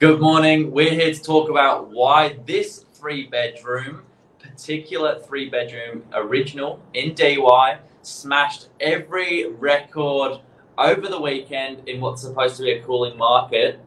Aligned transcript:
Good 0.00 0.18
morning. 0.18 0.70
We're 0.70 0.94
here 0.94 1.12
to 1.12 1.22
talk 1.22 1.50
about 1.50 1.90
why 1.90 2.38
this 2.46 2.86
three 2.94 3.26
bedroom, 3.26 4.04
particular 4.38 5.20
three 5.20 5.50
bedroom 5.50 6.04
original 6.14 6.80
in 6.94 7.12
Dee 7.12 7.36
Why, 7.36 7.80
smashed 8.00 8.70
every 8.80 9.50
record 9.50 10.40
over 10.78 11.06
the 11.06 11.20
weekend 11.20 11.86
in 11.86 12.00
what's 12.00 12.22
supposed 12.22 12.56
to 12.56 12.62
be 12.62 12.70
a 12.70 12.82
cooling 12.82 13.18
market, 13.18 13.78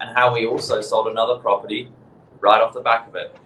and 0.00 0.16
how 0.16 0.32
we 0.32 0.46
also 0.46 0.80
sold 0.80 1.08
another 1.08 1.40
property 1.40 1.90
right 2.38 2.60
off 2.60 2.72
the 2.72 2.80
back 2.80 3.08
of 3.08 3.16
it. 3.16 3.36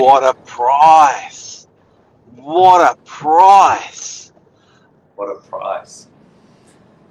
What 0.00 0.24
a 0.24 0.34
price! 0.34 1.66
What 2.34 2.92
a 2.92 2.96
price! 3.02 4.32
What 5.16 5.26
a 5.28 5.40
price. 5.40 6.06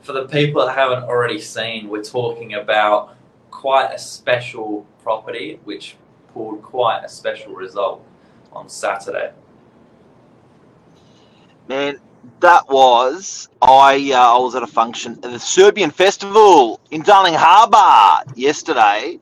For 0.02 0.14
the 0.14 0.26
people 0.28 0.66
that 0.66 0.76
haven't 0.76 1.04
already 1.04 1.40
seen, 1.40 1.90
we're 1.90 2.04
talking 2.04 2.54
about 2.54 3.16
quite 3.52 3.92
a 3.94 4.00
special 4.00 4.86
property 5.04 5.60
which 5.66 5.96
pulled 6.34 6.62
quite 6.62 7.04
a 7.04 7.10
special 7.10 7.54
result 7.54 8.06
on 8.54 8.70
Saturday. 8.70 9.32
Man, 11.68 12.00
that 12.40 12.70
was 12.70 13.50
I. 13.62 14.12
Uh, 14.14 14.36
I 14.36 14.38
was 14.38 14.56
at 14.56 14.64
a 14.64 14.68
function 14.68 15.14
at 15.24 15.24
the 15.24 15.40
Serbian 15.40 15.92
Festival 15.92 16.80
in 16.92 17.02
Darling 17.02 17.34
Harbour 17.34 18.32
yesterday, 18.36 19.20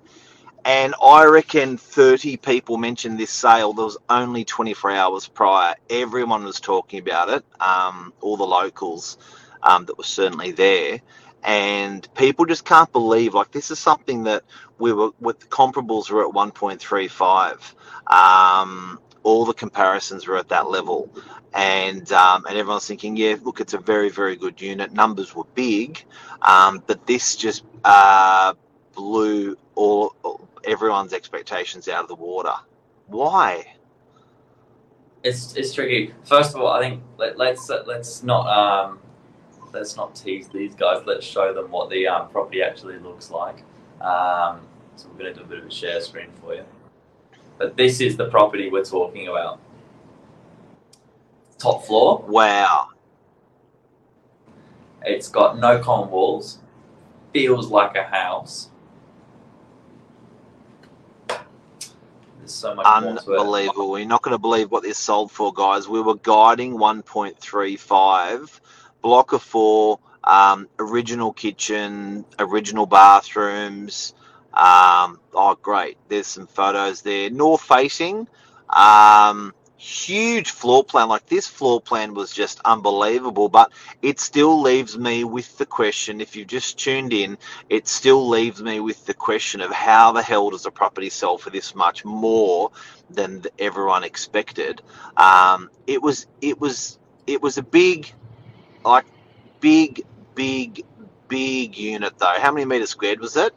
and 0.65 0.95
I 1.03 1.25
reckon 1.25 1.77
thirty 1.77 2.37
people 2.37 2.77
mentioned 2.77 3.19
this 3.19 3.31
sale. 3.31 3.73
There 3.73 3.85
was 3.85 3.97
only 4.09 4.45
twenty 4.45 4.75
four 4.75 4.91
hours 4.91 5.27
prior. 5.29 5.75
Everyone 5.91 6.45
was 6.45 6.59
talking 6.61 6.99
about 6.99 7.29
it. 7.29 7.45
Um, 7.61 8.13
all 8.21 8.37
the 8.37 8.45
locals 8.45 9.19
um, 9.63 9.85
that 9.85 9.97
were 9.97 10.05
certainly 10.05 10.53
there, 10.53 11.01
and 11.43 12.07
people 12.15 12.45
just 12.47 12.65
can't 12.65 12.91
believe 12.93 13.35
like 13.35 13.51
this 13.51 13.71
is 13.71 13.79
something 13.79 14.25
that 14.25 14.43
we 14.79 14.93
were 14.93 15.11
with 15.21 15.39
the 15.41 15.47
comparables 15.47 16.11
were 16.11 16.23
at 16.23 16.33
one 16.33 16.51
point 16.51 16.81
three 16.81 17.09
five. 17.09 17.75
Um, 18.07 18.99
all 19.23 19.45
the 19.45 19.55
comparisons 19.55 20.27
were 20.27 20.37
at 20.37 20.49
that 20.49 20.69
level 20.69 21.09
and 21.53 22.11
um, 22.13 22.45
and 22.47 22.57
everyone's 22.57 22.87
thinking, 22.87 23.17
yeah, 23.17 23.35
look, 23.43 23.61
it's 23.61 23.73
a 23.73 23.79
very 23.79 24.09
very 24.09 24.35
good 24.37 24.61
unit. 24.61 24.93
Numbers 24.93 25.35
were 25.35 25.45
big, 25.55 26.03
um, 26.41 26.83
but 26.87 27.07
this 27.07 27.35
just 27.35 27.65
uh, 27.85 28.53
blew 28.95 29.57
all, 29.75 30.15
all 30.23 30.47
everyone's 30.63 31.13
expectations 31.13 31.87
out 31.87 32.03
of 32.03 32.07
the 32.07 32.15
water. 32.15 32.53
Why? 33.07 33.65
It's 35.23 35.55
it's 35.55 35.73
tricky. 35.73 36.13
First 36.23 36.55
of 36.55 36.61
all, 36.61 36.67
I 36.67 36.79
think 36.79 37.03
let, 37.17 37.37
let's 37.37 37.69
let's 37.69 38.23
not 38.23 38.47
um, 38.47 38.99
let's 39.73 39.95
not 39.95 40.15
tease 40.15 40.47
these 40.47 40.75
guys. 40.75 41.03
Let's 41.05 41.25
show 41.25 41.53
them 41.53 41.71
what 41.71 41.89
the 41.89 42.07
um, 42.07 42.29
property 42.29 42.61
actually 42.61 42.97
looks 42.99 43.31
like. 43.31 43.63
Um, 44.01 44.61
so 44.95 45.07
we're 45.09 45.19
going 45.19 45.33
to 45.33 45.39
do 45.39 45.45
a 45.45 45.47
bit 45.47 45.59
of 45.59 45.65
a 45.65 45.71
share 45.71 45.99
screen 46.01 46.29
for 46.41 46.55
you. 46.55 46.63
But 47.57 47.75
this 47.75 48.01
is 48.01 48.17
the 48.17 48.29
property 48.29 48.69
we're 48.69 48.83
talking 48.83 49.27
about. 49.27 49.59
Top 51.57 51.85
floor. 51.85 52.23
Wow. 52.27 52.89
It's 55.03 55.29
got 55.29 55.59
no 55.59 55.79
common 55.79 56.09
walls. 56.09 56.59
Feels 57.33 57.67
like 57.67 57.95
a 57.95 58.03
house. 58.03 58.69
So 62.45 62.75
much 62.75 62.85
more. 62.85 63.17
Unbelievable. 63.17 63.97
You're 63.97 64.07
not 64.07 64.21
going 64.21 64.33
to 64.33 64.39
believe 64.39 64.71
what 64.71 64.83
this 64.83 64.97
sold 64.97 65.31
for, 65.31 65.53
guys. 65.53 65.87
We 65.87 66.01
were 66.01 66.15
guiding 66.15 66.73
1.35, 66.73 68.59
block 69.01 69.33
of 69.33 69.41
four, 69.41 69.99
um, 70.23 70.67
original 70.79 71.33
kitchen, 71.33 72.25
original 72.39 72.85
bathrooms. 72.85 74.13
Um, 74.53 75.19
oh, 75.33 75.57
great. 75.61 75.97
There's 76.07 76.27
some 76.27 76.47
photos 76.47 77.01
there. 77.01 77.29
North 77.29 77.61
facing, 77.61 78.27
um, 78.69 79.53
huge 79.77 80.51
floor 80.51 80.83
plan. 80.83 81.09
Like 81.09 81.25
this 81.27 81.47
floor 81.47 81.81
plan 81.81 82.13
was 82.13 82.31
just 82.31 82.59
unbelievable, 82.65 83.49
but 83.49 83.71
it 84.01 84.19
still 84.19 84.61
leaves 84.61 84.97
me 84.97 85.23
with 85.23 85.57
the 85.57 85.65
question 85.65 86.21
if 86.21 86.35
you've 86.35 86.47
just 86.47 86.77
tuned 86.77 87.13
in, 87.13 87.37
it 87.69 87.87
still 87.87 88.27
leaves 88.27 88.61
me 88.61 88.79
with 88.79 89.05
the 89.05 89.13
question 89.13 89.61
of 89.61 89.71
how 89.71 90.11
the 90.11 90.21
hell 90.21 90.49
does 90.49 90.65
a 90.65 90.71
property 90.71 91.09
sell 91.09 91.37
for 91.37 91.49
this 91.49 91.75
much 91.75 92.05
more 92.05 92.71
than 93.09 93.43
everyone 93.59 94.03
expected? 94.03 94.81
Um, 95.17 95.69
it 95.87 96.01
was, 96.01 96.27
it 96.41 96.59
was, 96.59 96.97
it 97.27 97.41
was 97.41 97.57
a 97.57 97.63
big, 97.63 98.11
like, 98.83 99.05
big, 99.59 100.05
big, 100.35 100.85
big 101.27 101.77
unit 101.77 102.17
though. 102.17 102.35
How 102.39 102.51
many 102.51 102.65
meters 102.65 102.89
squared 102.89 103.19
was 103.19 103.35
it? 103.35 103.53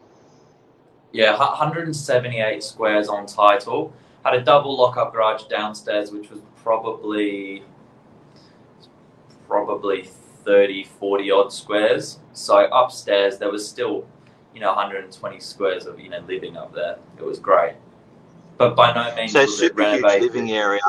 Yeah, 1.13 1.39
178 1.39 2.63
squares 2.63 3.09
on 3.09 3.27
title. 3.27 3.95
Had 4.25 4.35
a 4.35 4.43
double 4.43 4.77
lock-up 4.77 5.13
garage 5.13 5.45
downstairs, 5.45 6.11
which 6.11 6.31
was 6.31 6.41
probably 6.57 7.63
probably 9.47 10.03
30, 10.45 10.85
40 10.85 11.31
odd 11.31 11.53
squares. 11.53 12.19
So 12.33 12.67
upstairs 12.67 13.39
there 13.39 13.51
was 13.51 13.67
still, 13.67 14.07
you 14.55 14.61
know, 14.61 14.69
120 14.69 15.41
squares 15.41 15.87
of 15.87 15.99
you 15.99 16.11
know 16.11 16.21
living 16.27 16.57
up 16.57 16.75
there. 16.75 16.99
It 17.17 17.25
was 17.25 17.39
great, 17.39 17.75
but 18.57 18.75
by 18.77 18.93
no 18.93 19.15
means 19.15 19.33
So 19.33 19.41
was 19.41 19.63
it 19.63 19.75
renovated. 19.75 20.23
living 20.23 20.53
area. 20.53 20.81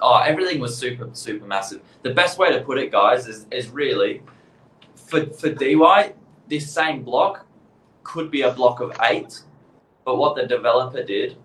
Oh, 0.00 0.16
everything 0.16 0.60
was 0.60 0.76
super, 0.76 1.10
super 1.12 1.44
massive. 1.46 1.82
The 2.02 2.14
best 2.14 2.38
way 2.38 2.50
to 2.52 2.60
put 2.62 2.78
it, 2.78 2.90
guys, 2.90 3.26
is, 3.26 3.46
is 3.50 3.68
really 3.68 4.22
for 4.94 5.26
for 5.26 5.50
Dee 5.50 5.76
Why, 5.76 6.14
this 6.48 6.70
same 6.72 7.02
block 7.02 7.46
could 8.02 8.30
be 8.30 8.42
a 8.42 8.50
block 8.52 8.80
of 8.80 8.96
eight, 9.02 9.40
but 10.04 10.16
what 10.16 10.36
the 10.36 10.46
developer 10.46 11.02
did 11.02 11.36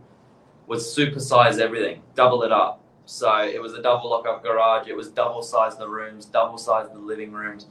was 0.67 0.95
supersize 0.95 1.59
everything, 1.59 2.01
double 2.15 2.43
it 2.43 2.51
up. 2.51 2.81
So 3.05 3.39
it 3.39 3.59
was 3.59 3.73
a 3.73 3.81
double 3.81 4.11
lock-up 4.11 4.43
garage. 4.43 4.87
It 4.87 4.95
was 4.95 5.09
double 5.09 5.41
size 5.41 5.75
the 5.77 5.89
rooms, 5.89 6.25
double 6.25 6.59
size 6.59 6.89
the 6.93 6.99
living 6.99 7.31
rooms. 7.31 7.65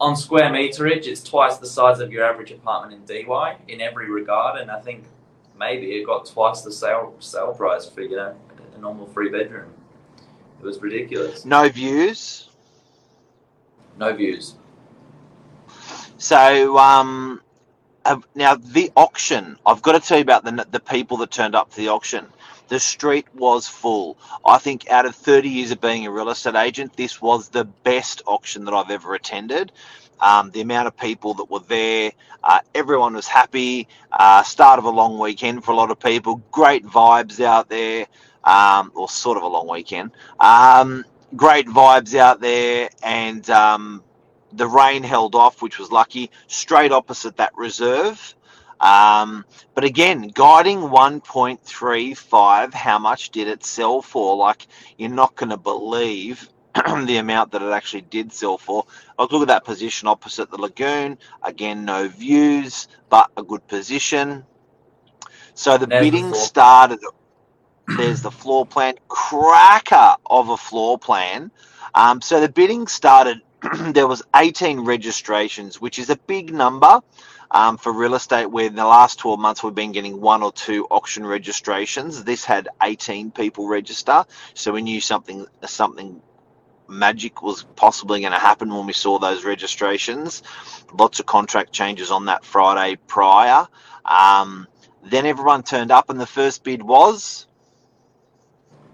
On 0.00 0.16
square 0.16 0.50
meterage, 0.50 1.06
it's 1.06 1.22
twice 1.22 1.58
the 1.58 1.66
size 1.66 2.00
of 2.00 2.10
your 2.10 2.24
average 2.24 2.50
apartment 2.50 3.00
in 3.00 3.06
Dee 3.06 3.24
Why 3.24 3.56
in 3.68 3.80
every 3.80 4.10
regard, 4.10 4.60
and 4.60 4.68
I 4.68 4.80
think 4.80 5.04
maybe 5.56 5.92
it 5.92 6.04
got 6.04 6.26
twice 6.26 6.62
the 6.62 6.72
sale 6.72 7.14
sale 7.20 7.54
price 7.54 7.88
for 7.88 8.02
you 8.02 8.16
know 8.16 8.34
a 8.74 8.78
normal 8.80 9.06
three 9.06 9.28
bedroom. 9.28 9.72
It 10.60 10.64
was 10.64 10.80
ridiculous. 10.82 11.44
No 11.44 11.68
views. 11.68 12.48
No 13.96 14.12
views. 14.12 14.56
So 16.18 16.78
um, 16.78 17.42
uh, 18.04 18.18
now 18.34 18.56
the 18.56 18.90
auction. 18.96 19.56
I've 19.66 19.82
got 19.82 19.92
to 19.92 20.00
tell 20.00 20.18
you 20.18 20.22
about 20.22 20.44
the 20.44 20.66
the 20.70 20.80
people 20.80 21.16
that 21.18 21.30
turned 21.30 21.54
up 21.54 21.70
to 21.70 21.76
the 21.76 21.88
auction. 21.88 22.26
The 22.68 22.80
street 22.80 23.26
was 23.34 23.68
full. 23.68 24.16
I 24.46 24.58
think 24.58 24.88
out 24.88 25.04
of 25.04 25.14
30 25.14 25.48
years 25.48 25.70
of 25.72 25.80
being 25.80 26.06
a 26.06 26.10
real 26.10 26.30
estate 26.30 26.54
agent, 26.54 26.96
this 26.96 27.20
was 27.20 27.48
the 27.48 27.64
best 27.64 28.22
auction 28.26 28.64
that 28.64 28.72
I've 28.72 28.90
ever 28.90 29.14
attended. 29.14 29.72
Um, 30.20 30.50
the 30.52 30.62
amount 30.62 30.86
of 30.86 30.96
people 30.96 31.34
that 31.34 31.50
were 31.50 31.60
there, 31.60 32.12
uh, 32.42 32.60
everyone 32.74 33.14
was 33.14 33.26
happy. 33.26 33.88
Uh, 34.10 34.42
start 34.42 34.78
of 34.78 34.84
a 34.84 34.90
long 34.90 35.18
weekend 35.18 35.64
for 35.64 35.72
a 35.72 35.74
lot 35.74 35.90
of 35.90 35.98
people. 35.98 36.40
Great 36.50 36.86
vibes 36.86 37.40
out 37.40 37.68
there, 37.68 38.06
um, 38.44 38.90
or 38.94 39.08
sort 39.08 39.36
of 39.36 39.42
a 39.42 39.48
long 39.48 39.68
weekend. 39.68 40.12
Um, 40.40 41.04
great 41.36 41.66
vibes 41.66 42.14
out 42.14 42.40
there, 42.40 42.88
and 43.02 43.48
um, 43.50 44.02
the 44.52 44.66
rain 44.66 45.02
held 45.02 45.34
off, 45.34 45.62
which 45.62 45.78
was 45.78 45.90
lucky. 45.90 46.30
Straight 46.46 46.92
opposite 46.92 47.36
that 47.36 47.56
reserve. 47.56 48.34
Um, 48.80 49.44
but 49.74 49.84
again, 49.84 50.28
guiding 50.28 50.80
1.35, 50.80 52.74
how 52.74 52.98
much 52.98 53.30
did 53.30 53.46
it 53.46 53.64
sell 53.64 54.02
for? 54.02 54.36
Like, 54.36 54.66
you're 54.98 55.08
not 55.08 55.36
going 55.36 55.50
to 55.50 55.56
believe 55.56 56.48
the 56.74 57.18
amount 57.18 57.52
that 57.52 57.62
it 57.62 57.70
actually 57.70 58.00
did 58.02 58.32
sell 58.32 58.58
for. 58.58 58.84
Like, 59.18 59.30
look 59.30 59.42
at 59.42 59.48
that 59.48 59.64
position 59.64 60.08
opposite 60.08 60.50
the 60.50 60.58
lagoon. 60.58 61.18
Again, 61.44 61.84
no 61.84 62.08
views, 62.08 62.88
but 63.08 63.30
a 63.36 63.42
good 63.44 63.66
position. 63.68 64.44
So 65.54 65.78
the 65.78 65.86
There's 65.86 66.04
bidding 66.04 66.30
floor. 66.30 66.44
started. 66.44 67.00
There's 67.96 68.22
the 68.22 68.30
floor 68.30 68.66
plan, 68.66 68.94
cracker 69.08 70.16
of 70.26 70.48
a 70.48 70.56
floor 70.56 70.98
plan. 70.98 71.52
Um, 71.94 72.20
so 72.20 72.40
the 72.40 72.48
bidding 72.48 72.86
started. 72.88 73.42
there 73.92 74.06
was 74.06 74.22
18 74.34 74.80
registrations, 74.80 75.80
which 75.80 75.98
is 75.98 76.10
a 76.10 76.16
big 76.16 76.52
number 76.52 77.00
um, 77.50 77.76
for 77.76 77.92
real 77.92 78.14
estate. 78.14 78.46
Where 78.46 78.66
in 78.66 78.74
the 78.74 78.84
last 78.84 79.18
12 79.18 79.38
months 79.38 79.62
we've 79.62 79.74
been 79.74 79.92
getting 79.92 80.20
one 80.20 80.42
or 80.42 80.52
two 80.52 80.86
auction 80.90 81.24
registrations. 81.26 82.24
This 82.24 82.44
had 82.44 82.68
18 82.82 83.30
people 83.30 83.68
register, 83.68 84.24
so 84.54 84.72
we 84.72 84.82
knew 84.82 85.00
something 85.00 85.46
something 85.66 86.20
magic 86.88 87.42
was 87.42 87.62
possibly 87.76 88.20
going 88.20 88.32
to 88.32 88.38
happen 88.38 88.72
when 88.74 88.86
we 88.86 88.92
saw 88.92 89.18
those 89.18 89.44
registrations. 89.44 90.42
Lots 90.92 91.20
of 91.20 91.26
contract 91.26 91.72
changes 91.72 92.10
on 92.10 92.26
that 92.26 92.44
Friday 92.44 92.96
prior. 93.06 93.66
Um, 94.04 94.66
then 95.04 95.26
everyone 95.26 95.62
turned 95.62 95.90
up, 95.90 96.10
and 96.10 96.20
the 96.20 96.26
first 96.26 96.64
bid 96.64 96.82
was 96.82 97.46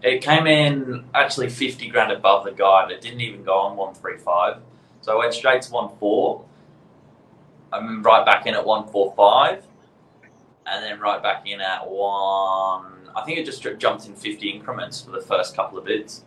It 0.03 0.23
came 0.23 0.47
in 0.47 1.05
actually 1.15 1.50
50 1.50 1.89
grand 1.89 2.12
above 2.12 2.45
the 2.45 2.53
guide. 2.53 2.91
It 2.91 3.00
didn't 3.00 3.21
even 3.21 3.43
go 3.43 3.59
on 3.59 3.77
135. 3.77 4.59
So 5.00 5.15
I 5.15 5.19
went 5.19 5.35
straight 5.35 5.62
to 5.62 5.71
1.4. 5.71 6.45
I'm 7.73 8.03
right 8.03 8.25
back 8.25 8.47
in 8.47 8.55
at 8.55 8.65
145. 8.65 9.65
And 10.67 10.85
then 10.85 11.00
right 11.00 11.23
back 11.23 11.47
in 11.47 11.61
at 11.61 11.89
1. 11.89 11.97
I 13.17 13.23
think 13.25 13.39
it 13.39 13.45
just 13.45 13.67
jumped 13.79 14.06
in 14.06 14.15
50 14.15 14.49
increments 14.49 15.00
for 15.00 15.11
the 15.11 15.21
first 15.21 15.56
couple 15.56 15.79
of 15.79 15.85
bids. 15.85 16.25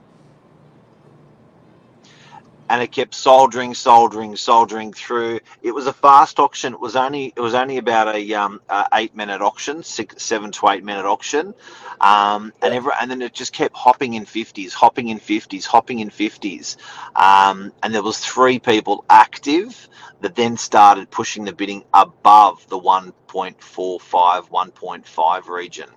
And 2.72 2.82
it 2.82 2.90
kept 2.90 3.14
soldering, 3.14 3.74
soldering, 3.74 4.34
soldering 4.38 4.94
through. 4.94 5.42
It 5.62 5.76
was 5.76 5.88
a 5.88 5.94
fast 5.94 6.40
auction. 6.40 6.74
It 6.74 6.80
was 6.80 6.96
only 6.96 7.34
it 7.36 7.42
was 7.42 7.54
only 7.54 7.78
about 7.78 8.16
a, 8.16 8.34
um, 8.34 8.62
eight 8.94 9.14
minute 9.14 9.42
auction, 9.42 9.84
six, 9.84 10.24
seven 10.24 10.52
to 10.54 10.70
eight 10.70 10.82
minute 10.82 11.06
auction, 11.06 11.54
um, 12.00 12.54
and 12.62 12.74
every, 12.74 12.94
and 13.02 13.12
then 13.12 13.22
it 13.22 13.34
just 13.34 13.52
kept 13.52 13.76
hopping 13.76 14.14
in 14.14 14.24
fifties, 14.24 14.74
hopping 14.74 15.10
in 15.10 15.20
fifties, 15.20 15.66
hopping 15.66 16.00
in 16.00 16.10
fifties, 16.10 16.78
um, 17.18 17.74
and 17.84 17.94
there 17.94 18.04
was 18.04 18.20
three 18.20 18.58
people 18.58 19.04
active 19.10 19.90
that 20.22 20.36
then 20.36 20.56
started 20.56 21.12
pushing 21.12 21.44
the 21.44 21.52
bidding 21.52 21.84
above 21.94 22.66
the 22.70 22.80
1.45, 22.80 24.06
1.5 24.08 25.48
region. 25.48 25.90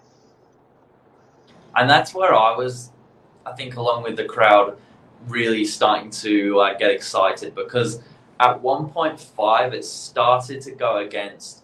And 1.77 1.89
that's 1.91 2.15
where 2.15 2.35
I 2.35 2.57
was, 2.57 2.91
I 3.45 3.53
think, 3.53 3.77
along 3.77 4.03
with 4.03 4.17
the 4.17 4.25
crowd, 4.25 4.79
really 5.29 5.65
starting 5.65 6.11
to 6.11 6.61
uh, 6.61 6.77
get 6.77 6.91
excited 6.91 7.55
because 7.55 8.01
at 8.41 8.61
1.5 8.63 9.73
it 9.73 9.85
started 9.85 10.61
to 10.63 10.73
go 10.73 10.99
against 10.99 11.63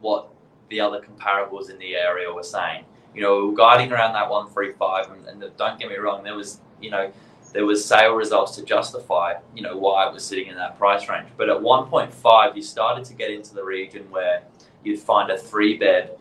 what 0.00 0.28
the 0.70 0.80
other 0.80 1.00
comparables 1.00 1.70
in 1.70 1.78
the 1.78 1.94
area 1.94 2.32
were 2.32 2.42
saying. 2.42 2.84
You 3.14 3.22
know, 3.22 3.36
we 3.38 3.50
were 3.50 3.56
guiding 3.56 3.92
around 3.92 4.12
that 4.12 4.30
135, 4.30 5.10
and, 5.10 5.26
and 5.42 5.56
don't 5.56 5.78
get 5.78 5.88
me 5.88 5.96
wrong, 5.96 6.22
there 6.22 6.36
was, 6.36 6.60
you 6.80 6.90
know, 6.90 7.10
there 7.52 7.64
was 7.64 7.84
sale 7.84 8.14
results 8.14 8.54
to 8.56 8.62
justify, 8.62 9.34
you 9.54 9.62
know, 9.62 9.76
why 9.76 10.06
it 10.06 10.12
was 10.12 10.24
sitting 10.24 10.48
in 10.48 10.56
that 10.56 10.78
price 10.78 11.08
range. 11.08 11.28
But 11.36 11.48
at 11.48 11.56
1.5, 11.56 12.56
you 12.56 12.62
started 12.62 13.04
to 13.06 13.14
get 13.14 13.30
into 13.30 13.54
the 13.54 13.64
region 13.64 14.08
where 14.10 14.42
you'd 14.84 15.00
find 15.00 15.30
a 15.30 15.38
three 15.38 15.78
bed, 15.78 16.18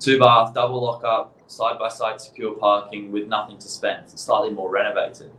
two 0.00 0.18
bath, 0.18 0.52
double 0.52 0.82
lock 0.82 1.04
up, 1.04 1.38
side 1.46 1.78
by 1.78 1.88
side 1.88 2.20
secure 2.20 2.54
parking 2.54 3.12
with 3.12 3.28
nothing 3.28 3.56
to 3.58 3.68
spend, 3.68 4.10
slightly 4.10 4.50
more 4.50 4.70
renovated 4.70 5.30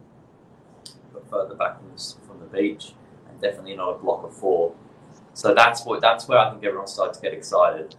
further 1.30 1.56
back 1.56 1.78
from 1.78 1.92
the, 1.96 2.16
from 2.28 2.40
the 2.40 2.46
beach, 2.46 2.94
and 3.30 3.40
definitely 3.42 3.76
not 3.76 3.90
a 3.90 3.98
block 3.98 4.24
of 4.24 4.36
four. 4.36 4.74
So 5.34 5.54
that's 5.54 5.86
what 5.86 6.02
that's 6.02 6.28
where 6.28 6.40
I 6.40 6.52
think 6.52 6.64
everyone 6.64 6.88
started 6.88 7.16
to 7.16 7.22
get 7.22 7.34
excited. 7.34 7.96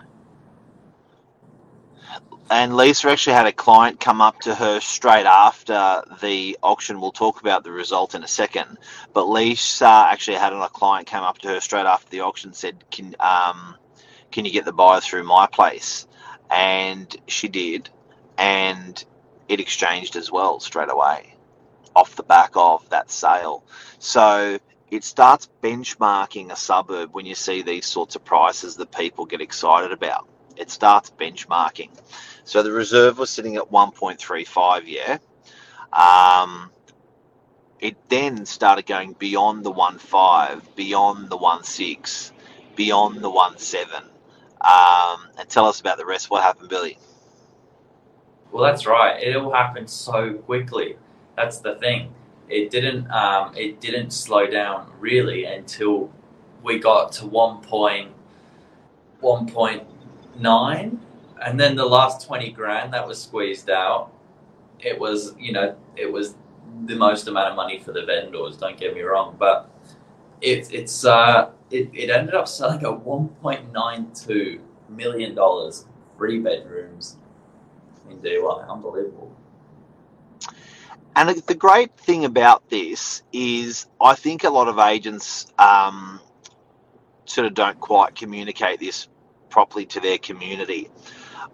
And 2.48 2.76
Lisa 2.76 3.08
actually 3.08 3.34
had 3.34 3.46
a 3.46 3.52
client 3.52 3.98
come 3.98 4.20
up 4.20 4.40
to 4.42 4.54
her 4.54 4.80
straight 4.80 5.26
after 5.26 6.02
the 6.20 6.56
auction. 6.62 7.00
We'll 7.00 7.10
talk 7.10 7.40
about 7.40 7.64
the 7.64 7.72
result 7.72 8.14
in 8.14 8.22
a 8.22 8.28
second. 8.28 8.78
But 9.12 9.28
Lisa 9.28 9.86
actually 9.86 10.36
had 10.36 10.52
a 10.52 10.68
client 10.68 11.08
come 11.08 11.24
up 11.24 11.38
to 11.38 11.48
her 11.48 11.60
straight 11.60 11.86
after 11.86 12.08
the 12.08 12.20
auction 12.20 12.52
said, 12.52 12.84
"Can 12.90 13.16
um, 13.20 13.76
can 14.30 14.44
you 14.44 14.52
get 14.52 14.64
the 14.64 14.72
buyer 14.72 15.00
through 15.00 15.24
my 15.24 15.46
place?" 15.46 16.06
And 16.50 17.14
she 17.26 17.48
did, 17.48 17.90
and 18.38 19.04
it 19.48 19.60
exchanged 19.60 20.16
as 20.16 20.30
well 20.30 20.60
straight 20.60 20.90
away 20.90 21.35
off 21.96 22.14
the 22.14 22.22
back 22.22 22.52
of 22.54 22.88
that 22.90 23.10
sale. 23.10 23.64
So 23.98 24.58
it 24.90 25.02
starts 25.02 25.48
benchmarking 25.62 26.52
a 26.52 26.56
suburb 26.56 27.14
when 27.14 27.24
you 27.26 27.34
see 27.34 27.62
these 27.62 27.86
sorts 27.86 28.14
of 28.14 28.24
prices 28.24 28.76
that 28.76 28.92
people 28.92 29.24
get 29.24 29.40
excited 29.40 29.92
about. 29.92 30.28
It 30.56 30.70
starts 30.70 31.10
benchmarking. 31.10 31.90
So 32.44 32.62
the 32.62 32.70
reserve 32.70 33.18
was 33.18 33.30
sitting 33.30 33.56
at 33.56 33.70
1.35, 33.70 34.82
yeah. 34.86 35.18
Um, 35.92 36.70
it 37.80 37.96
then 38.08 38.44
started 38.44 38.86
going 38.86 39.14
beyond 39.14 39.64
the 39.64 39.72
1.5, 39.72 40.76
beyond 40.76 41.30
the 41.30 41.38
1.6, 41.38 42.32
beyond 42.76 43.22
the 43.22 43.30
1.7. 43.30 44.02
Um, 44.60 45.28
and 45.38 45.48
tell 45.48 45.66
us 45.66 45.80
about 45.80 45.96
the 45.96 46.06
rest. 46.06 46.30
What 46.30 46.42
happened, 46.42 46.68
Billy? 46.68 46.98
Well, 48.52 48.64
that's 48.64 48.86
right. 48.86 49.22
It 49.22 49.36
all 49.36 49.52
happened 49.52 49.90
so 49.90 50.34
quickly. 50.34 50.96
That's 51.36 51.58
the 51.58 51.74
thing. 51.76 52.14
It 52.48 52.70
didn't. 52.70 53.10
Um, 53.10 53.54
it 53.56 53.80
didn't 53.80 54.12
slow 54.12 54.46
down 54.46 54.92
really 54.98 55.44
until 55.44 56.10
we 56.62 56.78
got 56.78 57.12
to 57.12 57.26
one 57.26 57.60
point, 57.60 58.12
one 59.20 59.46
point 59.48 59.82
nine, 60.38 61.00
and 61.44 61.58
then 61.58 61.76
the 61.76 61.84
last 61.84 62.26
twenty 62.26 62.50
grand 62.50 62.92
that 62.92 63.06
was 63.06 63.20
squeezed 63.22 63.68
out. 63.68 64.12
It 64.78 64.98
was, 64.98 65.34
you 65.38 65.52
know, 65.52 65.74
it 65.96 66.10
was 66.10 66.36
the 66.84 66.96
most 66.96 67.26
amount 67.28 67.50
of 67.50 67.56
money 67.56 67.80
for 67.80 67.92
the 67.92 68.04
vendors. 68.04 68.56
Don't 68.58 68.78
get 68.78 68.94
me 68.94 69.00
wrong, 69.02 69.36
but 69.38 69.70
it, 70.40 70.72
it's 70.72 71.04
uh, 71.04 71.50
it, 71.70 71.90
it 71.92 72.10
ended 72.10 72.34
up 72.34 72.46
selling 72.46 72.82
at 72.84 73.00
one 73.00 73.28
point 73.28 73.72
nine 73.72 74.12
two 74.14 74.60
million 74.88 75.34
dollars, 75.34 75.86
three 76.16 76.38
bedrooms 76.38 77.16
in 78.08 78.20
Dee 78.20 78.38
Why. 78.38 78.64
Unbelievable. 78.68 79.34
And 81.16 81.30
the 81.30 81.54
great 81.54 81.96
thing 81.96 82.26
about 82.26 82.68
this 82.68 83.22
is, 83.32 83.86
I 83.98 84.14
think 84.14 84.44
a 84.44 84.50
lot 84.50 84.68
of 84.68 84.78
agents 84.78 85.46
um, 85.58 86.20
sort 87.24 87.46
of 87.46 87.54
don't 87.54 87.80
quite 87.80 88.14
communicate 88.14 88.80
this 88.80 89.08
properly 89.48 89.86
to 89.86 90.00
their 90.00 90.18
community. 90.18 90.90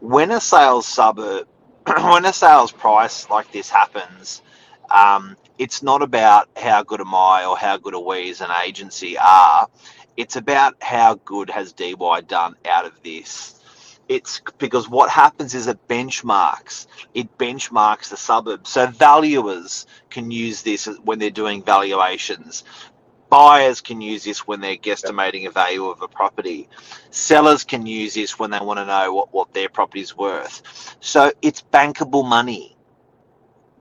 When 0.00 0.32
a 0.32 0.40
sales 0.40 0.88
suburb, 0.88 1.46
when 1.86 2.24
a 2.24 2.32
sales 2.32 2.72
price 2.72 3.30
like 3.30 3.52
this 3.52 3.70
happens, 3.70 4.42
um, 4.90 5.36
it's 5.58 5.80
not 5.80 6.02
about 6.02 6.48
how 6.56 6.82
good 6.82 7.00
am 7.00 7.14
I 7.14 7.44
or 7.44 7.56
how 7.56 7.76
good 7.76 7.94
are 7.94 8.04
we 8.04 8.30
as 8.30 8.40
an 8.40 8.50
agency 8.66 9.16
are. 9.16 9.68
It's 10.16 10.34
about 10.34 10.74
how 10.82 11.20
good 11.24 11.48
has 11.50 11.72
Dee 11.72 11.94
Why 11.94 12.20
done 12.20 12.56
out 12.68 12.84
of 12.84 13.00
this 13.04 13.61
it's 14.08 14.40
because 14.58 14.88
what 14.88 15.10
happens 15.10 15.54
is 15.54 15.66
it 15.66 15.88
benchmarks 15.88 16.86
it 17.14 17.36
benchmarks 17.38 18.08
the 18.08 18.16
suburb 18.16 18.66
so 18.66 18.86
valuers 18.86 19.86
can 20.10 20.30
use 20.30 20.62
this 20.62 20.86
when 21.04 21.18
they're 21.18 21.30
doing 21.30 21.62
valuations. 21.62 22.64
Buyers 23.28 23.80
can 23.80 24.00
use 24.00 24.24
this 24.24 24.46
when 24.46 24.60
they're 24.60 24.76
guesstimating 24.76 25.46
a 25.46 25.50
value 25.50 25.86
of 25.86 26.02
a 26.02 26.08
property. 26.08 26.68
Sellers 27.10 27.64
can 27.64 27.86
use 27.86 28.14
this 28.14 28.38
when 28.38 28.50
they 28.50 28.60
want 28.60 28.78
to 28.78 28.84
know 28.84 29.12
what, 29.14 29.32
what 29.32 29.54
their 29.54 29.70
property 29.70 30.00
is 30.00 30.16
worth. 30.16 30.96
So 31.00 31.32
it's 31.40 31.62
bankable 31.62 32.28
money. 32.28 32.76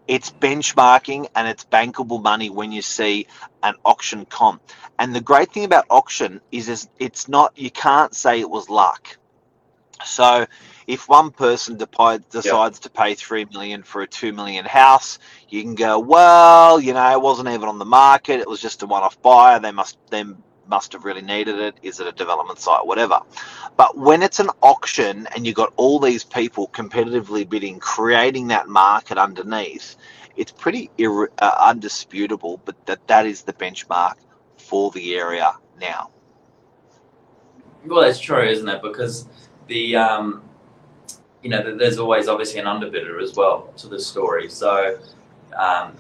It's 0.07 0.31
benchmarking 0.31 1.27
and 1.35 1.47
it's 1.47 1.65
bankable 1.65 2.21
money 2.21 2.49
when 2.49 2.71
you 2.71 2.81
see 2.81 3.27
an 3.61 3.75
auction 3.85 4.25
comp. 4.25 4.61
And 4.99 5.13
the 5.13 5.21
great 5.21 5.51
thing 5.51 5.65
about 5.65 5.85
auction 5.89 6.41
is 6.51 6.89
it's 6.99 7.27
not 7.27 7.57
you 7.57 7.71
can't 7.71 8.15
say 8.15 8.39
it 8.39 8.49
was 8.49 8.69
luck 8.69 9.17
so 10.05 10.46
if 10.88 11.08
one 11.08 11.31
person 11.31 11.77
decides 11.77 12.25
yep. 12.36 12.74
to 12.74 12.89
pay 12.89 13.15
three 13.15 13.46
million 13.46 13.84
for 13.84 14.01
a 14.01 14.08
two 14.08 14.34
million 14.34 14.65
house, 14.65 15.20
you 15.50 15.62
can 15.62 15.75
go, 15.75 16.00
well, 16.00 16.79
you 16.79 16.93
know, 16.93 17.12
it 17.12 17.22
wasn't 17.22 17.50
even 17.50 17.67
on 17.70 17.79
the 17.79 17.86
market. 17.86 18.39
It 18.39 18.50
was 18.50 18.62
just 18.62 18.84
a 18.84 18.88
one-off 18.88 19.22
buyer. 19.22 19.60
They 19.60 19.72
must 19.72 19.98
then 20.10 20.38
must 20.67 20.93
have 20.93 21.05
really 21.05 21.22
needed 21.22 21.60
it. 21.60 21.75
Is 21.81 22.00
it 22.00 22.08
a 22.08 22.12
development 22.12 22.60
site? 22.60 22.86
Whatever. 22.86 23.22
But 23.77 23.98
when 23.98 24.22
it's 24.22 24.39
an 24.39 24.50
auction 24.62 25.27
and 25.36 25.46
you've 25.46 25.55
got 25.55 25.74
all 25.75 26.00
these 26.00 26.24
people 26.24 26.67
competitively 26.70 27.48
bidding, 27.48 27.79
creating 27.79 28.48
that 28.48 28.67
market 28.67 29.17
underneath, 29.17 29.98
it's 30.36 30.51
pretty 30.51 30.89
ir- 30.98 31.31
uh, 31.39 31.55
undisputable. 31.60 32.62
But 32.63 32.86
that 32.86 33.05
that 33.08 33.25
is 33.25 33.43
the 33.43 33.53
benchmark 33.53 34.15
for 34.58 34.91
the 34.91 35.15
area 35.15 35.53
now. 35.79 36.12
Well, 37.86 38.01
that's 38.01 38.20
true, 38.20 38.43
isn't 38.43 38.67
it? 38.67 38.81
Because 38.81 39.27
the 39.71 39.95
um, 39.95 40.43
you 41.41 41.49
know 41.49 41.75
there's 41.77 41.97
always 41.97 42.27
obviously 42.27 42.59
an 42.59 42.65
underbidder 42.65 43.23
as 43.23 43.33
well 43.35 43.73
to 43.77 43.87
the 43.87 43.99
story. 43.99 44.49
So 44.49 44.99
um, 45.57 45.93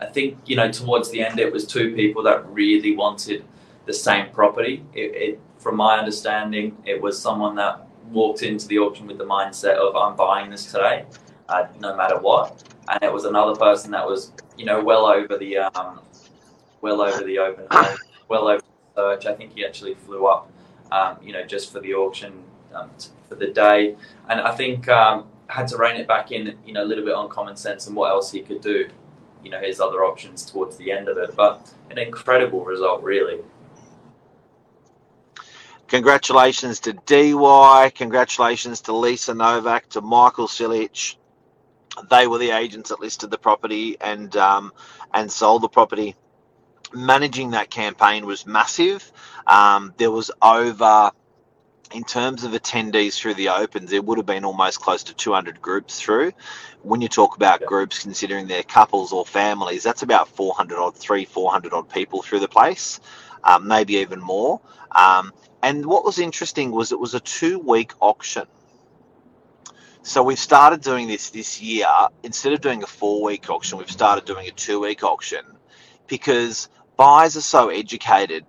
I 0.00 0.06
think 0.06 0.38
you 0.46 0.56
know 0.56 0.72
towards 0.72 1.10
the 1.10 1.22
end 1.22 1.38
it 1.38 1.52
was 1.52 1.66
two 1.66 1.94
people 1.94 2.22
that 2.22 2.48
really 2.48 2.96
wanted 2.96 3.44
the 3.84 3.92
same 3.92 4.30
property. 4.30 4.82
It, 4.94 5.10
it, 5.26 5.40
from 5.58 5.76
my 5.76 5.98
understanding, 5.98 6.76
it 6.86 7.00
was 7.00 7.20
someone 7.20 7.54
that 7.56 7.86
walked 8.10 8.42
into 8.42 8.66
the 8.68 8.78
auction 8.78 9.06
with 9.06 9.18
the 9.18 9.24
mindset 9.24 9.76
of 9.76 9.94
I'm 9.96 10.16
buying 10.16 10.50
this 10.50 10.72
today, 10.72 11.04
uh, 11.50 11.66
no 11.80 11.94
matter 11.96 12.18
what, 12.18 12.64
and 12.88 13.02
it 13.02 13.12
was 13.12 13.26
another 13.26 13.54
person 13.54 13.90
that 13.90 14.06
was 14.06 14.32
you 14.56 14.64
know 14.64 14.82
well 14.82 15.04
over 15.04 15.36
the 15.36 15.58
um, 15.58 16.00
well 16.80 17.02
over 17.02 17.22
the 17.22 17.38
open 17.38 17.66
well 18.28 18.48
over 18.48 18.62
the 18.62 19.00
search. 19.00 19.26
I 19.26 19.34
think 19.34 19.52
he 19.54 19.62
actually 19.66 19.94
flew 20.06 20.26
up, 20.26 20.50
um, 20.90 21.18
you 21.22 21.34
know, 21.34 21.44
just 21.44 21.70
for 21.70 21.80
the 21.80 21.92
auction 21.92 22.32
um, 22.74 22.90
for 23.28 23.36
the 23.36 23.48
day. 23.48 23.96
And 24.28 24.40
I 24.40 24.52
think 24.56 24.88
um, 24.88 25.26
had 25.48 25.68
to 25.68 25.78
rein 25.78 25.96
it 25.96 26.08
back 26.08 26.32
in, 26.32 26.58
you 26.66 26.72
know, 26.74 26.84
a 26.84 26.86
little 26.86 27.04
bit 27.04 27.14
on 27.14 27.28
common 27.28 27.56
sense 27.56 27.86
and 27.88 27.96
what 27.96 28.10
else 28.10 28.32
he 28.32 28.40
could 28.42 28.60
do. 28.62 28.88
you 29.44 29.50
know 29.50 29.60
his 29.60 29.80
other 29.80 30.04
options 30.04 30.44
towards 30.44 30.76
the 30.78 30.92
end 30.92 31.08
of 31.08 31.18
it. 31.18 31.36
But 31.36 31.72
an 31.90 31.98
incredible 31.98 32.64
result, 32.64 33.02
really. 33.02 33.40
Congratulations 35.88 36.80
to 36.80 36.94
Dee 36.94 37.34
Why. 37.34 37.92
Congratulations 37.94 38.82
to 38.82 38.92
Lisa 38.94 39.34
Novak, 39.34 39.88
to 39.90 40.00
Michael 40.00 40.48
Silich. 40.48 41.16
They 42.10 42.26
were 42.26 42.38
the 42.38 42.50
agents 42.52 42.90
that 42.90 43.00
listed 43.00 43.30
the 43.30 43.38
property 43.38 43.96
and 44.00 44.36
um, 44.36 44.72
and 45.14 45.30
sold 45.30 45.62
the 45.62 45.68
property. 45.68 46.16
Managing 46.94 47.52
that 47.52 47.70
campaign 47.70 48.26
was 48.26 48.46
massive. 48.46 49.12
Um, 49.46 49.94
there 49.98 50.10
was 50.10 50.30
over, 50.42 51.12
in 51.92 52.04
terms 52.04 52.44
of 52.44 52.52
attendees 52.52 53.16
through 53.18 53.34
the 53.34 53.48
opens, 53.50 53.90
there 53.90 54.02
would 54.02 54.18
have 54.18 54.26
been 54.26 54.44
almost 54.44 54.80
close 54.80 55.02
to 55.04 55.14
200 55.14 55.60
groups 55.60 56.00
through. 56.00 56.32
When 56.82 57.00
you 57.00 57.08
talk 57.08 57.36
about 57.36 57.60
Yeah. 57.60 57.66
groups 57.66 58.02
considering 58.02 58.46
they're 58.46 58.62
couples 58.62 59.12
or 59.12 59.24
families, 59.26 59.82
that's 59.82 60.02
about 60.02 60.28
400 60.28 60.78
odd, 60.78 60.96
three, 60.96 61.24
400 61.24 61.72
odd 61.72 61.88
people 61.88 62.22
through 62.22 62.40
the 62.40 62.48
place, 62.48 63.00
um, 63.44 63.66
maybe 63.66 63.94
even 63.96 64.20
more. 64.20 64.60
Um, 64.92 65.32
and 65.62 65.86
what 65.86 66.04
was 66.04 66.18
interesting 66.18 66.70
was 66.72 66.92
it 66.92 66.98
was 67.00 67.14
a 67.14 67.20
two 67.20 67.58
week 67.58 67.92
auction. 68.00 68.46
So 70.02 70.22
we've 70.22 70.38
started 70.38 70.82
doing 70.82 71.08
this 71.08 71.30
this 71.30 71.60
year. 71.62 71.88
Instead 72.22 72.52
of 72.52 72.60
doing 72.60 72.82
a 72.82 72.86
four 72.86 73.22
week 73.22 73.48
auction, 73.48 73.78
we've 73.78 73.90
started 73.90 74.24
doing 74.26 74.46
a 74.48 74.50
two 74.50 74.80
week 74.80 75.02
auction 75.02 75.44
because 76.06 76.68
buyers 76.96 77.36
are 77.36 77.40
so 77.42 77.70
educated. 77.70 78.44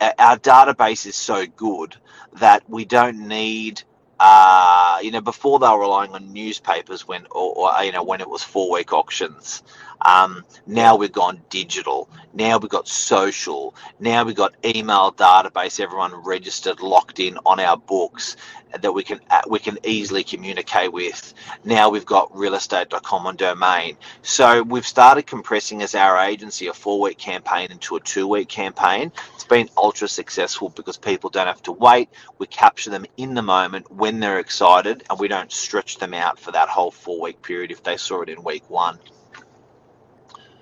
Our 0.00 0.38
database 0.38 1.06
is 1.06 1.16
so 1.16 1.46
good 1.46 1.96
that 2.34 2.68
we 2.68 2.84
don't 2.84 3.28
need, 3.28 3.82
uh, 4.20 4.98
you 5.02 5.10
know, 5.10 5.22
before 5.22 5.58
they 5.58 5.68
were 5.68 5.80
relying 5.80 6.12
on 6.12 6.32
newspapers 6.32 7.08
when, 7.08 7.26
or, 7.30 7.70
or 7.72 7.84
you 7.84 7.92
know, 7.92 8.04
when 8.04 8.20
it 8.20 8.28
was 8.30 8.42
four 8.42 8.70
week 8.72 8.92
auctions. 8.92 9.62
Um, 10.02 10.44
now 10.66 10.96
we've 10.96 11.12
gone 11.12 11.40
digital. 11.50 12.08
Now 12.34 12.58
we've 12.58 12.70
got 12.70 12.88
social. 12.88 13.74
Now 13.98 14.24
we've 14.24 14.36
got 14.36 14.54
email 14.64 15.12
database. 15.12 15.80
Everyone 15.80 16.14
registered, 16.14 16.80
locked 16.80 17.18
in 17.20 17.38
on 17.46 17.60
our 17.60 17.76
books 17.76 18.36
that 18.80 18.92
we 18.92 19.02
can 19.02 19.20
uh, 19.30 19.42
we 19.48 19.58
can 19.58 19.78
easily 19.84 20.24
communicate 20.24 20.92
with. 20.92 21.34
Now 21.64 21.88
we've 21.88 22.04
got 22.04 22.32
realestate.com 22.32 23.26
on 23.26 23.36
domain. 23.36 23.96
So 24.22 24.62
we've 24.62 24.86
started 24.86 25.26
compressing 25.26 25.82
as 25.82 25.94
our 25.94 26.18
agency 26.18 26.66
a 26.66 26.72
four 26.72 27.00
week 27.00 27.18
campaign 27.18 27.70
into 27.70 27.96
a 27.96 28.00
two 28.00 28.26
week 28.26 28.48
campaign. 28.48 29.12
It's 29.34 29.44
been 29.44 29.68
ultra 29.76 30.08
successful 30.08 30.68
because 30.70 30.96
people 30.96 31.30
don't 31.30 31.46
have 31.46 31.62
to 31.62 31.72
wait. 31.72 32.10
We 32.38 32.46
capture 32.46 32.90
them 32.90 33.06
in 33.16 33.34
the 33.34 33.42
moment 33.42 33.90
when 33.90 34.20
they're 34.20 34.40
excited, 34.40 35.04
and 35.08 35.18
we 35.18 35.28
don't 35.28 35.52
stretch 35.52 35.98
them 35.98 36.14
out 36.14 36.38
for 36.38 36.52
that 36.52 36.68
whole 36.68 36.90
four 36.90 37.20
week 37.20 37.42
period 37.42 37.70
if 37.70 37.82
they 37.82 37.96
saw 37.96 38.22
it 38.22 38.28
in 38.28 38.42
week 38.42 38.68
one. 38.68 38.98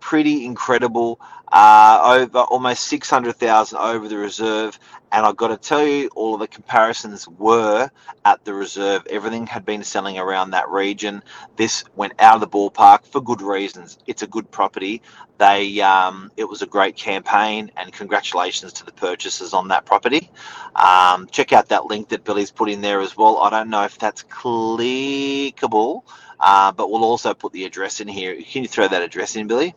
Pretty 0.00 0.44
incredible. 0.46 1.20
Uh, 1.52 2.00
over 2.22 2.40
almost 2.40 2.88
600,000 2.88 3.78
over 3.78 4.08
the 4.08 4.18
reserve. 4.18 4.78
And 5.12 5.26
I've 5.26 5.36
got 5.36 5.48
to 5.48 5.58
tell 5.58 5.86
you, 5.86 6.10
all 6.16 6.34
of 6.34 6.40
the 6.40 6.48
comparisons 6.48 7.28
were 7.28 7.90
at 8.26 8.44
the 8.44 8.54
reserve. 8.54 9.06
Everything 9.10 9.46
had 9.48 9.64
been 9.66 9.84
selling 9.84 10.18
around 10.18 10.52
that 10.52 10.70
region. 10.70 11.22
This 11.56 11.84
went 11.96 12.14
out 12.20 12.36
of 12.36 12.42
the 12.42 12.48
ballpark 12.48 13.06
for 13.06 13.22
good 13.22 13.42
reasons. 13.42 13.98
It's 14.06 14.22
a 14.22 14.28
good 14.28 14.50
property. 14.52 15.02
They, 15.38 15.80
um, 15.82 16.32
it 16.36 16.44
was 16.44 16.62
a 16.62 16.66
great 16.66 16.96
campaign, 16.96 17.72
and 17.76 17.92
congratulations 17.92 18.74
to 18.74 18.86
the 18.86 18.92
purchasers 18.92 19.54
on 19.54 19.68
that 19.68 19.86
property. 19.86 20.30
Um, 20.76 21.28
check 21.28 21.52
out 21.54 21.70
that 21.70 21.86
link 21.86 22.10
that 22.10 22.24
Billy's 22.24 22.52
put 22.52 22.70
in 22.70 22.82
there 22.82 23.00
as 23.00 23.16
well. 23.16 23.38
I 23.38 23.50
don't 23.50 23.70
know 23.70 23.84
if 23.84 23.98
that's 23.98 24.24
clickable, 24.24 26.02
uh, 26.40 26.72
but 26.72 26.90
we'll 26.90 27.04
also 27.04 27.34
put 27.34 27.52
the 27.52 27.64
address 27.66 28.00
in 28.00 28.08
here. 28.08 28.36
Can 28.42 28.62
you 28.62 28.68
throw 28.68 28.88
that 28.88 29.02
address 29.02 29.36
in, 29.36 29.48
Billy? 29.48 29.74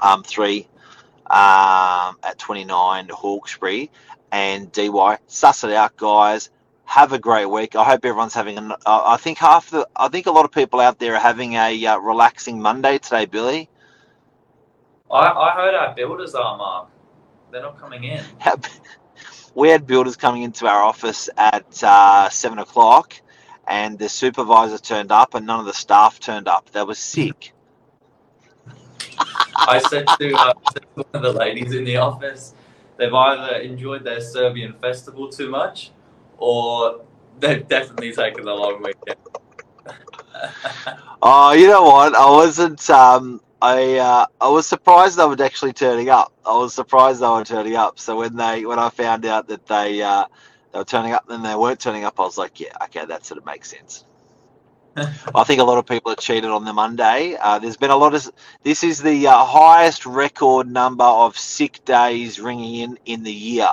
Um, 0.00 0.22
three 0.24 0.68
um, 1.30 2.18
at 2.24 2.38
29 2.38 3.08
Hawkesbury 3.08 3.90
and 4.32 4.70
Dee 4.72 4.88
Why. 4.88 5.18
Suss 5.28 5.62
it 5.62 5.72
out, 5.72 5.96
guys. 5.96 6.50
Have 6.84 7.12
a 7.12 7.20
great 7.20 7.46
week. 7.46 7.76
I 7.76 7.84
hope 7.84 8.04
everyone's 8.04 8.34
having. 8.34 8.58
An, 8.58 8.72
uh, 8.72 8.76
I 8.84 9.16
think 9.16 9.38
half 9.38 9.70
the. 9.70 9.88
I 9.94 10.08
think 10.08 10.26
a 10.26 10.32
lot 10.32 10.44
of 10.44 10.50
people 10.50 10.80
out 10.80 10.98
there 10.98 11.14
are 11.14 11.20
having 11.20 11.52
a 11.52 11.86
uh, 11.86 11.98
relaxing 11.98 12.60
Monday 12.60 12.98
today, 12.98 13.26
Billy. 13.26 13.68
I, 15.08 15.18
I 15.18 15.54
heard 15.54 15.74
our 15.74 15.94
builders 15.94 16.34
are 16.34 16.56
Mark. 16.56 16.88
They're 17.52 17.62
not 17.62 17.78
coming 17.78 18.02
in. 18.02 18.24
we 19.54 19.68
had 19.68 19.86
builders 19.86 20.16
coming 20.16 20.42
into 20.42 20.66
our 20.66 20.82
office 20.82 21.30
at 21.36 21.82
uh, 21.84 22.28
seven 22.28 22.58
o'clock, 22.58 23.14
and 23.68 23.96
the 23.96 24.08
supervisor 24.08 24.78
turned 24.78 25.12
up, 25.12 25.34
and 25.34 25.46
none 25.46 25.60
of 25.60 25.66
the 25.66 25.72
staff 25.72 26.18
turned 26.18 26.48
up. 26.48 26.70
They 26.70 26.82
were 26.82 26.94
sick. 26.96 27.52
I 29.56 29.78
said 29.78 30.06
to, 30.18 30.34
uh, 30.34 30.54
one 30.94 31.06
of 31.12 31.22
the 31.22 31.32
ladies 31.32 31.74
in 31.74 31.84
the 31.84 31.96
office, 31.96 32.54
they've 32.96 33.12
either 33.12 33.56
enjoyed 33.56 34.04
their 34.04 34.20
Serbian 34.20 34.74
festival 34.74 35.28
too 35.28 35.50
much, 35.50 35.90
or 36.38 37.02
they've 37.38 37.66
definitely 37.66 38.12
taken 38.12 38.46
a 38.46 38.54
long 38.54 38.82
weekend. 38.82 39.18
Oh, 41.22 41.52
you 41.52 41.66
know 41.68 41.82
what? 41.82 42.14
I 42.14 42.30
wasn't. 42.30 42.88
Um, 42.88 43.42
I 43.60 43.98
uh, 43.98 44.26
I 44.40 44.48
was 44.48 44.66
surprised 44.66 45.18
they 45.18 45.26
were 45.26 45.36
actually 45.42 45.74
turning 45.74 46.08
up. 46.08 46.32
I 46.46 46.56
was 46.56 46.72
surprised 46.72 47.20
they 47.20 47.28
were 47.28 47.44
turning 47.44 47.76
up. 47.76 47.98
So 47.98 48.16
when 48.16 48.36
they 48.36 48.64
when 48.64 48.78
I 48.78 48.88
found 48.88 49.26
out 49.26 49.46
that 49.48 49.66
they 49.66 50.00
uh, 50.00 50.24
they 50.72 50.78
were 50.78 50.84
turning 50.84 51.12
up, 51.12 51.28
and 51.28 51.44
they 51.44 51.54
weren't 51.54 51.78
turning 51.78 52.04
up, 52.04 52.18
I 52.18 52.22
was 52.22 52.38
like, 52.38 52.58
yeah, 52.58 52.72
okay, 52.84 53.04
that 53.04 53.26
sort 53.26 53.36
of 53.36 53.44
makes 53.44 53.70
sense. 53.70 54.06
I 55.34 55.44
think 55.44 55.60
a 55.60 55.64
lot 55.64 55.78
of 55.78 55.86
people 55.86 56.10
are 56.12 56.16
cheated 56.16 56.50
on 56.50 56.64
the 56.64 56.72
Monday. 56.72 57.36
Uh, 57.40 57.58
there's 57.58 57.76
been 57.76 57.90
a 57.90 57.96
lot 57.96 58.14
of. 58.14 58.28
This 58.62 58.82
is 58.82 59.00
the 59.00 59.28
uh, 59.28 59.44
highest 59.44 60.04
record 60.04 60.68
number 60.68 61.04
of 61.04 61.38
sick 61.38 61.84
days 61.84 62.40
ringing 62.40 62.74
in 62.76 62.98
in 63.06 63.22
the 63.22 63.32
year. 63.32 63.70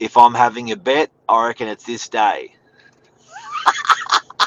If 0.00 0.16
I'm 0.16 0.34
having 0.34 0.72
a 0.72 0.76
bet, 0.76 1.10
I 1.28 1.48
reckon 1.48 1.68
it's 1.68 1.84
this 1.84 2.08
day. 2.08 2.54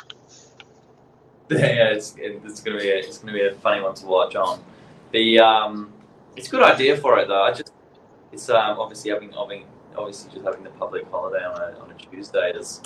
yeah, 1.49 1.89
it's 1.91 2.15
it's 2.17 2.61
gonna 2.61 2.79
be 2.79 2.89
a, 2.89 2.97
it's 2.97 3.19
gonna 3.19 3.33
be 3.33 3.45
a 3.45 3.53
funny 3.55 3.81
one 3.81 3.93
to 3.95 4.05
watch 4.05 4.35
on. 4.35 4.63
The 5.11 5.39
um, 5.39 5.93
it's 6.35 6.47
a 6.47 6.51
good 6.51 6.63
idea 6.63 6.97
for 6.97 7.19
it 7.19 7.27
though. 7.27 7.43
I 7.43 7.53
just 7.53 7.71
it's 8.31 8.49
um, 8.49 8.79
obviously 8.79 9.11
having 9.11 9.31
having 9.31 9.65
obviously 9.95 10.31
just 10.33 10.43
having 10.43 10.63
the 10.63 10.71
public 10.71 11.09
holiday 11.09 11.45
on 11.45 11.61
a, 11.61 11.79
on 11.79 11.91
a 11.91 11.93
Tuesday 11.95 12.51
is 12.51 12.81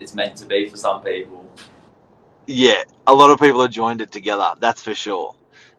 it's 0.00 0.14
meant 0.14 0.36
to 0.36 0.46
be 0.46 0.68
for 0.68 0.76
some 0.76 1.02
people. 1.02 1.46
Yeah, 2.50 2.82
a 3.06 3.12
lot 3.12 3.28
of 3.28 3.38
people 3.38 3.60
have 3.60 3.70
joined 3.70 4.00
it 4.00 4.10
together. 4.10 4.54
That's 4.58 4.82
for 4.82 4.94
sure. 4.94 5.34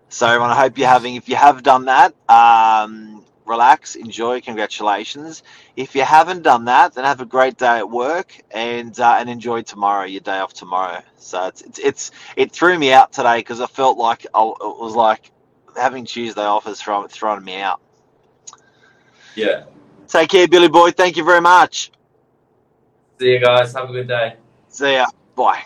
So, 0.09 0.27
everyone, 0.27 0.51
I 0.51 0.55
hope 0.55 0.77
you're 0.77 0.87
having. 0.87 1.15
If 1.15 1.27
you 1.27 1.35
have 1.35 1.63
done 1.63 1.85
that, 1.85 2.13
um, 2.29 3.25
relax, 3.47 3.95
enjoy. 3.95 4.39
Congratulations. 4.41 5.41
If 5.75 5.95
you 5.95 6.03
haven't 6.03 6.43
done 6.43 6.65
that, 6.65 6.93
then 6.93 7.05
have 7.05 7.21
a 7.21 7.25
great 7.25 7.57
day 7.57 7.79
at 7.79 7.89
work 7.89 8.39
and 8.51 8.97
uh, 8.99 9.17
and 9.19 9.31
enjoy 9.31 9.63
tomorrow, 9.63 10.05
your 10.05 10.21
day 10.21 10.37
off 10.37 10.53
tomorrow. 10.53 11.01
So 11.17 11.47
it's 11.47 11.61
it's, 11.63 11.79
it's 11.79 12.11
it 12.37 12.51
threw 12.51 12.77
me 12.77 12.93
out 12.93 13.11
today 13.13 13.39
because 13.39 13.59
I 13.61 13.65
felt 13.65 13.97
like 13.97 14.27
I, 14.35 14.43
it 14.43 14.79
was 14.79 14.93
like 14.93 15.31
having 15.75 16.05
Tuesday 16.05 16.43
off 16.45 16.67
is 16.67 16.79
throwing 16.79 17.07
throwing 17.07 17.43
me 17.43 17.59
out. 17.59 17.81
Yeah. 19.35 19.63
Take 20.07 20.29
care, 20.29 20.47
Billy 20.47 20.69
Boy. 20.69 20.91
Thank 20.91 21.17
you 21.17 21.23
very 21.23 21.41
much. 21.41 21.91
See 23.19 23.31
you 23.31 23.39
guys. 23.39 23.73
Have 23.73 23.89
a 23.89 23.91
good 23.91 24.07
day. 24.07 24.35
See 24.69 24.93
ya. 24.93 25.07
Bye. 25.35 25.63